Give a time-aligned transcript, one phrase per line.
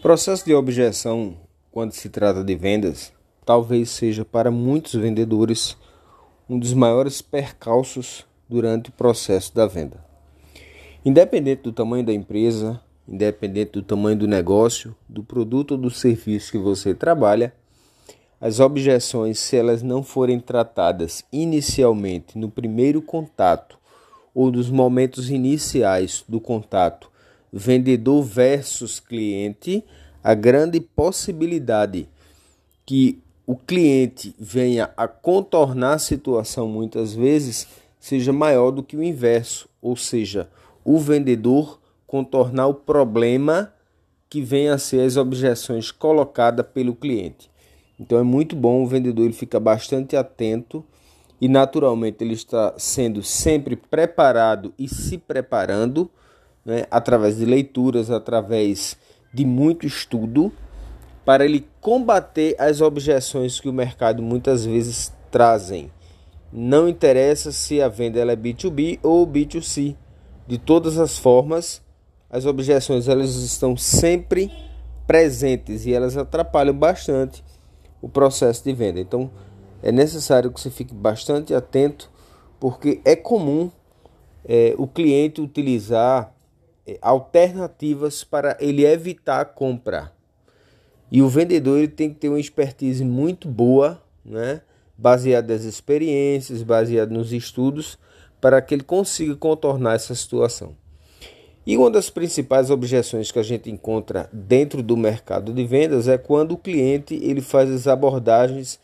[0.00, 1.36] Processo de objeção,
[1.72, 3.12] quando se trata de vendas,
[3.44, 5.76] talvez seja para muitos vendedores
[6.48, 10.02] um dos maiores percalços durante o processo da venda.
[11.04, 16.52] Independente do tamanho da empresa, independente do tamanho do negócio, do produto ou do serviço
[16.52, 17.52] que você trabalha,
[18.40, 23.76] as objeções, se elas não forem tratadas inicialmente no primeiro contato
[24.32, 27.10] ou nos momentos iniciais do contato
[27.52, 29.84] vendedor versus cliente,
[30.22, 32.08] a grande possibilidade
[32.84, 37.66] que o cliente venha a contornar a situação muitas vezes
[37.98, 40.48] seja maior do que o inverso, ou seja,
[40.84, 43.72] o vendedor contornar o problema
[44.28, 47.50] que venha a ser as objeções colocadas pelo cliente.
[47.98, 50.84] Então é muito bom o vendedor ele fica bastante atento
[51.40, 56.10] e naturalmente ele está sendo sempre preparado e se preparando
[56.68, 58.94] né, através de leituras, através
[59.32, 60.52] de muito estudo,
[61.24, 65.90] para ele combater as objeções que o mercado muitas vezes trazem.
[66.52, 69.96] Não interessa se a venda ela é B2B ou B2C.
[70.46, 71.80] De todas as formas,
[72.28, 74.52] as objeções elas estão sempre
[75.06, 77.42] presentes e elas atrapalham bastante
[78.02, 79.00] o processo de venda.
[79.00, 79.30] Então,
[79.82, 82.10] é necessário que você fique bastante atento,
[82.60, 83.70] porque é comum
[84.44, 86.34] é, o cliente utilizar
[87.02, 90.12] alternativas para ele evitar a compra.
[91.10, 94.60] E o vendedor ele tem que ter uma expertise muito boa, né?
[94.96, 97.98] baseada nas experiências, baseada nos estudos,
[98.40, 100.76] para que ele consiga contornar essa situação.
[101.66, 106.16] E uma das principais objeções que a gente encontra dentro do mercado de vendas é
[106.16, 108.80] quando o cliente ele faz as abordagens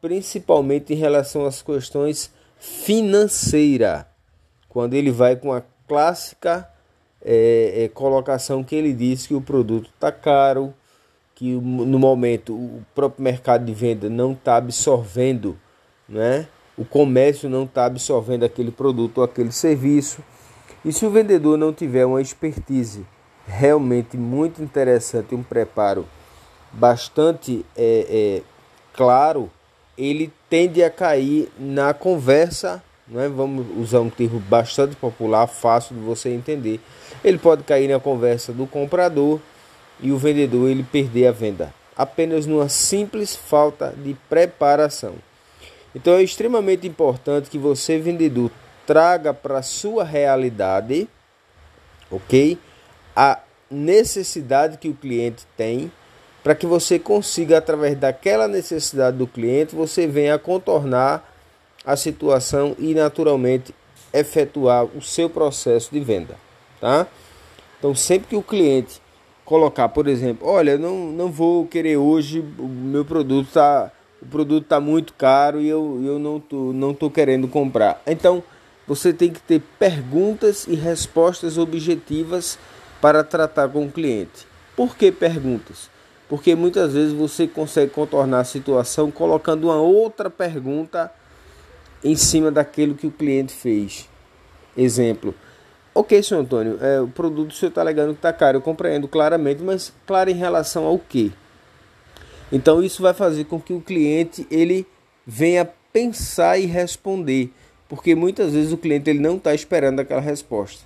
[0.00, 4.04] principalmente em relação às questões financeiras.
[4.68, 6.68] Quando ele vai com a clássica
[7.30, 10.72] é, é, colocação que ele diz que o produto está caro,
[11.34, 15.54] que no momento o próprio mercado de venda não está absorvendo,
[16.08, 16.48] né?
[16.74, 20.22] o comércio não está absorvendo aquele produto ou aquele serviço.
[20.82, 23.04] E se o vendedor não tiver uma expertise
[23.46, 26.08] realmente muito interessante, um preparo
[26.72, 28.42] bastante é, é,
[28.94, 29.50] claro,
[29.98, 33.28] ele tende a cair na conversa, né?
[33.28, 36.80] vamos usar um termo bastante popular, fácil de você entender.
[37.24, 39.40] Ele pode cair na conversa do comprador
[40.00, 45.14] e o vendedor ele perder a venda, apenas numa simples falta de preparação.
[45.94, 48.50] Então é extremamente importante que você vendedor
[48.86, 51.08] traga para sua realidade,
[52.10, 52.58] ok?
[53.14, 55.90] A necessidade que o cliente tem
[56.42, 61.37] para que você consiga, através daquela necessidade do cliente, você venha contornar
[61.84, 63.74] a situação e naturalmente
[64.12, 66.36] efetuar o seu processo de venda,
[66.80, 67.06] tá?
[67.78, 69.00] Então, sempre que o cliente
[69.44, 73.90] colocar, por exemplo, olha, não, não vou querer hoje, o meu produto tá,
[74.20, 78.02] o produto tá muito caro e eu, eu não tô, não tô querendo comprar.
[78.06, 78.42] Então,
[78.86, 82.58] você tem que ter perguntas e respostas objetivas
[83.00, 84.46] para tratar com o cliente.
[84.74, 85.90] Por que perguntas?
[86.28, 91.10] porque muitas vezes você consegue contornar a situação colocando uma outra pergunta
[92.02, 94.08] em cima daquilo que o cliente fez.
[94.76, 95.34] Exemplo.
[95.94, 99.08] Ok, senhor Antônio, é, o produto o senhor está alegando que está caro, eu compreendo
[99.08, 101.32] claramente, mas claro em relação ao que?
[102.52, 104.86] Então isso vai fazer com que o cliente ele
[105.26, 107.52] venha pensar e responder,
[107.88, 110.84] porque muitas vezes o cliente ele não está esperando aquela resposta.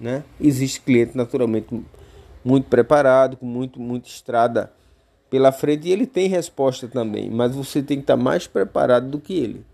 [0.00, 0.24] Né?
[0.40, 1.68] Existe cliente naturalmente
[2.44, 4.72] muito preparado, com muito, muita estrada
[5.28, 9.20] pela frente e ele tem resposta também, mas você tem que estar mais preparado do
[9.20, 9.64] que ele.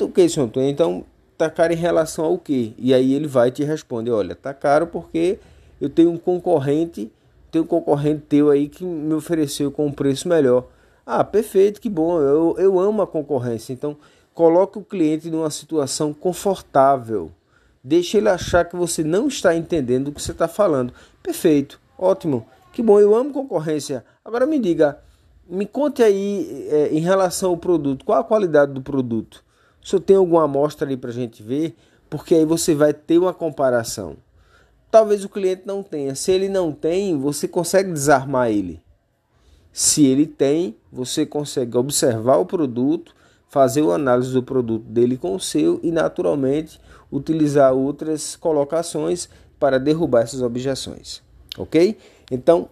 [0.00, 0.26] O que?
[0.62, 1.04] Então,
[1.36, 2.74] tá caro em relação ao que?
[2.78, 5.38] E aí ele vai te responder, olha, tá caro porque
[5.80, 7.12] eu tenho um concorrente,
[7.50, 10.66] tenho um concorrente teu aí que me ofereceu com um preço melhor.
[11.04, 13.72] Ah, perfeito, que bom, eu, eu amo a concorrência.
[13.72, 13.96] Então,
[14.32, 17.30] coloque o cliente numa situação confortável.
[17.82, 20.94] Deixe ele achar que você não está entendendo o que você está falando.
[21.22, 21.78] Perfeito.
[21.98, 22.46] Ótimo.
[22.72, 24.04] Que bom, eu amo concorrência.
[24.24, 24.98] Agora me diga,
[25.46, 29.44] me conte aí é, em relação ao produto, qual a qualidade do produto?
[29.84, 31.76] O senhor tem alguma amostra ali para a gente ver?
[32.08, 34.16] Porque aí você vai ter uma comparação.
[34.90, 36.14] Talvez o cliente não tenha.
[36.14, 38.82] Se ele não tem, você consegue desarmar ele.
[39.72, 43.14] Se ele tem, você consegue observar o produto,
[43.48, 46.80] fazer uma análise do produto dele com o seu e, naturalmente,
[47.12, 49.28] utilizar outras colocações
[49.58, 51.22] para derrubar essas objeções
[51.58, 51.96] ok?
[52.30, 52.68] Então,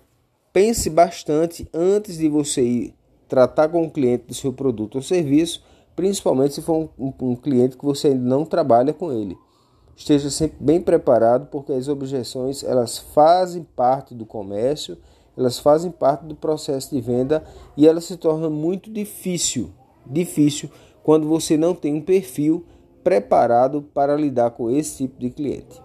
[0.52, 2.94] pense bastante antes de você ir
[3.28, 5.62] tratar com o cliente do seu produto ou serviço,
[5.94, 9.36] principalmente se for um, um, um cliente que você ainda não trabalha com ele.
[9.94, 14.96] Esteja sempre bem preparado, porque as objeções elas fazem parte do comércio
[15.36, 17.42] elas fazem parte do processo de venda
[17.76, 19.70] e elas se tornam muito difícil,
[20.06, 20.70] difícil
[21.02, 22.64] quando você não tem um perfil
[23.02, 25.80] preparado para lidar com esse tipo de cliente.